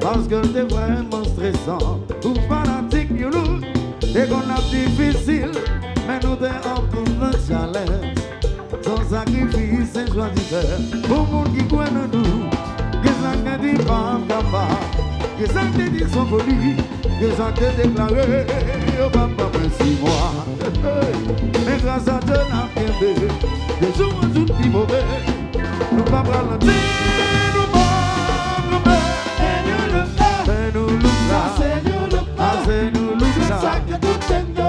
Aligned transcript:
Parce 0.00 0.26
que 0.26 0.46
t'es 0.48 0.62
vraiment 0.62 1.24
stressant. 1.24 2.00
Ou 2.24 2.34
fanatique, 2.48 3.10
you 3.10 3.30
know. 3.30 3.60
T'es 4.00 4.26
qu'on 4.26 4.40
a 4.40 4.60
difficile. 4.70 5.52
Mais 6.06 6.18
nous 6.22 6.36
t'es 6.36 6.50
en 6.68 6.82
de 6.82 7.36
challenge. 7.48 8.14
Sans 8.82 9.10
sacrifice 9.10 9.90
c'est 9.94 10.12
joie 10.12 10.28
d'hiver 10.34 10.64
Pour 11.06 11.24
monde 11.28 11.56
qui 11.56 11.64
croit 11.66 11.84
en 11.84 12.16
nous. 12.16 12.50
Que 13.02 13.08
ça 13.08 13.36
ne 13.36 13.62
dit 13.62 13.84
pas 13.84 14.18
capable 14.28 14.76
Que 15.38 15.46
ça 15.46 15.62
dit 15.76 16.04
sans 16.12 16.26
folie. 16.26 16.76
Que 17.20 17.30
ça 17.36 17.52
déclaré 17.76 18.46
papa 19.12 19.50
merci 19.60 19.98
moi. 20.00 20.44
Mais 21.66 21.78
grâce 21.82 22.08
à 22.08 22.18
Dieu 22.24 22.34
n'a 22.34 22.68
rien 22.74 22.90
de 23.00 23.86
Des 23.86 23.98
jours 23.98 24.14
en 24.22 24.68
mauvais 24.68 25.04
Nous 25.92 26.02
pas 26.04 26.22
prendre 26.22 26.50
la 26.50 26.58
tête 26.58 27.01
Luxembourg. 34.02 34.61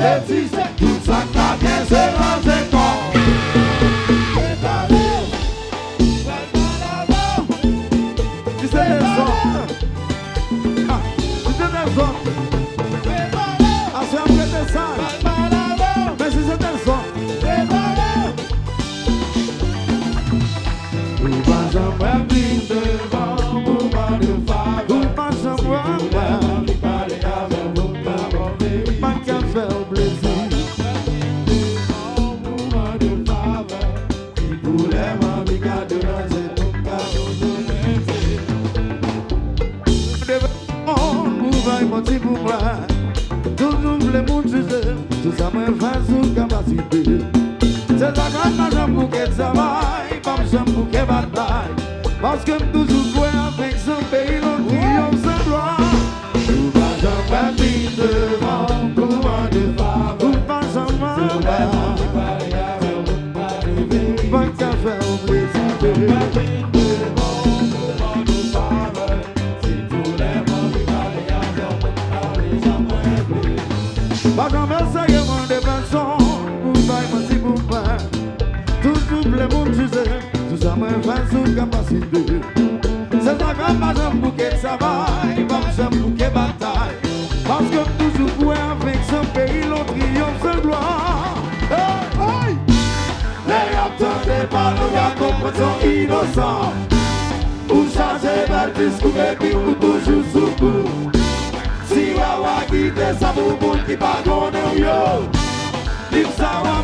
bêtise, 0.00 0.50
tout 0.78 0.98
ça 1.04 1.18
que 1.22 1.34
t'as 1.34 1.56
bien, 1.56 1.84
c'est 1.88 2.49
bel 46.90 47.20
Se 47.98 48.08
sa 48.16 48.26
kan 48.34 48.58
nan 48.74 48.96
pou 48.96 49.06
ket 49.12 49.32
samay 49.38 50.20
Pam 50.24 50.42
jan 50.52 50.66
pou 50.72 50.86
ke 50.92 51.06
batay 51.08 51.70
Paske 52.20 52.58
m 52.58 52.69
de 82.12 82.40
Se 83.24 83.32
zagan 83.40 83.80
pa 83.80 83.90
jan 83.98 84.20
pou 84.22 84.32
ke 84.38 84.50
savay 84.62 85.44
Vam 85.50 85.66
jan 85.76 85.90
pou 85.96 86.10
ke 86.18 86.30
batay. 86.34 86.94
Paske 87.46 87.84
m 87.84 87.92
toujou 87.98 88.28
pou 88.38 88.52
e 88.54 88.58
avek 88.58 89.00
Se 89.10 89.22
peyi 89.34 89.62
lon 89.70 89.84
triyon 89.92 90.34
se 90.42 90.56
gloa. 90.64 90.82
Le 93.50 93.60
yap 93.74 93.96
te 94.00 94.12
depan 94.26 94.82
Ou 94.84 94.96
ya 94.96 95.06
kompon 95.20 95.56
son 95.60 95.86
inosan 95.86 96.84
Ou 97.70 97.86
chaje 97.94 98.36
bel 98.50 98.74
diskou 98.78 99.14
Bepi 99.16 99.54
ou 99.54 99.74
toujou 99.82 100.24
soukou 100.34 101.10
Si 101.90 102.12
wawa 102.14 102.60
gite 102.70 103.14
sa 103.18 103.32
pou 103.34 103.56
moun 103.58 103.80
ki 103.82 103.96
pa 103.98 104.12
konen 104.22 104.76
yo. 104.78 105.26
Lim 106.12 106.28
sa 106.38 106.62
wawa 106.62 106.79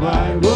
my 0.00 0.34
way. 0.38 0.49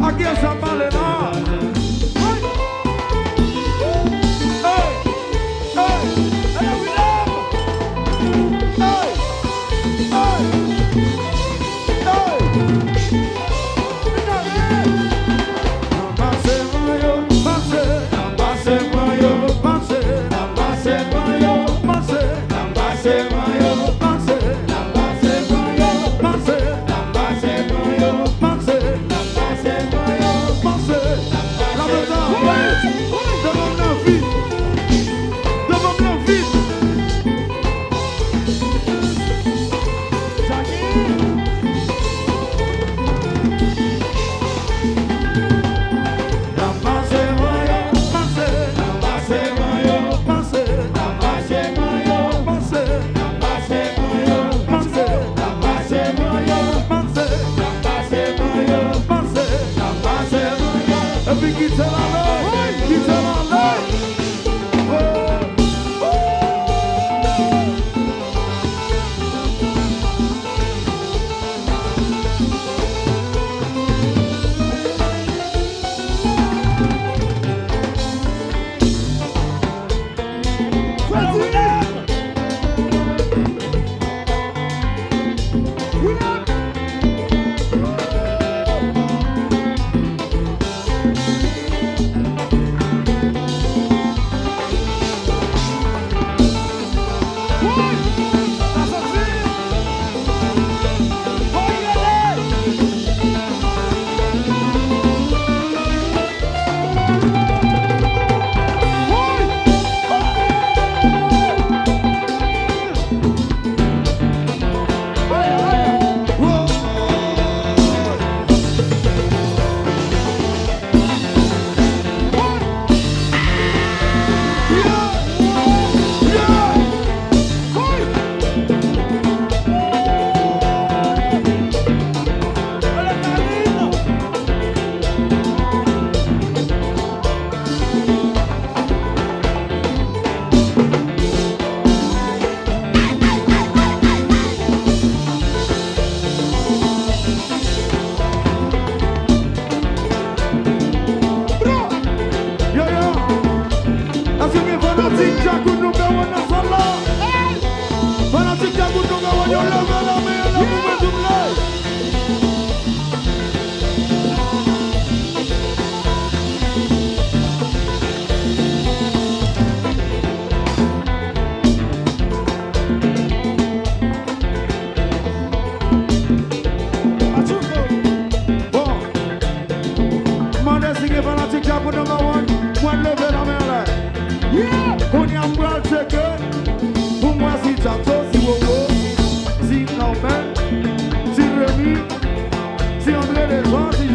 Aqui 0.00 0.22
é 0.24 0.34
São 0.36 0.56
Paulo, 0.56 0.82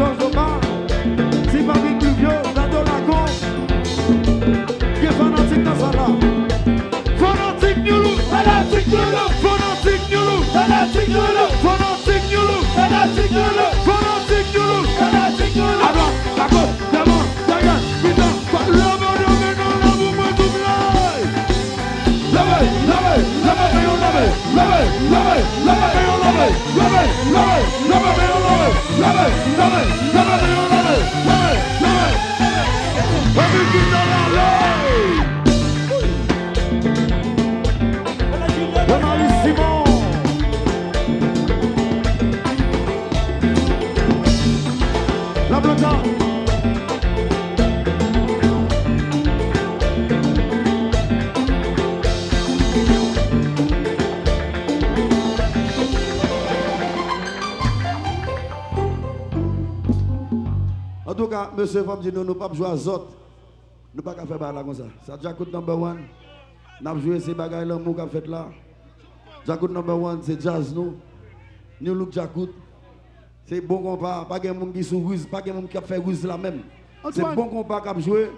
Georges 0.03 0.23
Omar, 0.33 0.59
si 1.49 1.63
Patrick 1.63 1.97
qui 1.99 2.05
est 5.05 5.11
fanatique 5.11 5.63
dans 5.63 5.75
ça 5.75 5.91
là. 5.97 6.07
Fanatique 7.17 7.85
Look, 7.85 8.19
Fanatique 8.29 8.87
Look. 8.87 9.31
fanatique 9.41 10.09
Look, 10.11 10.43
Fanatique 10.51 11.07
Look. 12.33 12.65
fanatique 12.75 13.31
New 13.31 13.62
tout 61.23 61.29
cas, 61.29 61.49
monsieur 61.55 61.85
dit 62.01 62.11
nous 62.13 62.23
ne 62.23 62.33
pas 62.33 62.49
jouer 62.53 62.67
à 62.67 62.75
Zot. 62.75 63.07
Nous 63.95 64.01
pas 64.01 64.13
qu'à 64.13 64.25
faire 64.25 64.39
balle 64.39 64.55
comme 64.55 64.73
ça. 64.73 64.83
Ça 65.05 65.17
Jacout 65.21 65.45
number 65.51 65.79
one. 65.79 65.99
Nous 66.81 66.89
avons 66.89 66.99
joué 66.99 67.19
ces 67.19 67.33
bagages 67.33 67.67
là, 67.67 67.77
nous 67.77 68.07
fait 68.09 68.27
là. 68.27 68.47
Jacout 69.45 69.69
number 69.69 69.97
one, 69.97 70.19
c'est 70.23 70.41
jazz 70.41 70.73
nous. 70.73 70.95
New 71.79 71.93
look 71.93 72.11
Jacout. 72.11 72.49
C'est 73.45 73.61
bon 73.61 73.79
compas, 73.79 74.25
pas 74.25 74.39
de 74.39 74.51
monde 74.51 74.73
qui 74.73 74.83
sous 74.83 74.99
ruse, 75.05 75.25
pas 75.25 75.41
de 75.41 75.51
monde 75.51 75.67
qui 75.67 75.77
a 75.77 75.81
fait 75.81 75.97
ruse 75.97 76.25
là 76.25 76.37
même. 76.37 76.61
C'est 77.11 77.35
bon 77.35 77.47
compas 77.47 77.81
qui 77.81 77.89
a 77.89 77.99
joué, 77.99 78.31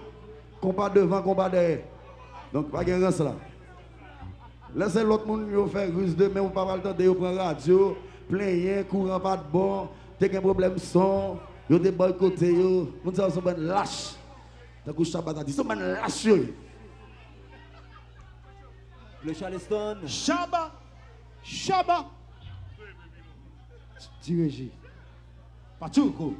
compas 0.59 0.89
devant, 0.89 1.21
compas 1.21 1.49
derrière. 1.49 1.79
Donc 2.51 2.69
pas 2.69 2.83
de 2.83 3.03
rance 3.03 3.19
là. 3.19 3.33
Laissez 4.75 5.03
l'autre 5.03 5.25
monde 5.25 5.69
faire 5.69 5.93
ruse 5.95 6.15
de 6.15 6.27
mais 6.27 6.39
on 6.39 6.49
pas 6.49 6.75
le 6.75 6.81
temps 6.81 6.93
de 6.93 7.09
prendre 7.11 7.37
radio, 7.37 7.95
plein 8.29 8.83
courant 8.89 9.19
pas 9.19 9.37
de 9.37 9.43
bon, 9.51 9.87
t'as 10.19 10.27
un 10.37 10.41
problème 10.41 10.77
son, 10.77 11.37
yo 11.69 11.79
te 11.79 11.89
boycotté 11.89 12.53
yo, 12.53 12.99
nous 13.03 13.41
ben 13.41 13.57
lâche. 13.57 14.15
T'as 14.83 14.93
couché 14.93 15.11
Shabbat 15.11 15.37
a 15.37 15.43
dit, 15.43 15.53
sont 15.53 15.65
ben 15.65 15.75
lâche 15.75 16.25
yo. 16.25 16.37
Le 19.23 19.33
Charleston. 19.33 19.97
Chaba, 20.05 20.71
Chaba. 21.43 22.05
Dirigé. 24.21 24.71
Quoi. 25.79 26.33